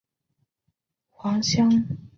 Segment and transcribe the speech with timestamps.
[1.11, 2.07] 黄香草木樨是一种豆科植物。